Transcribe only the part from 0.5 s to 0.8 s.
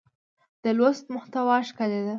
د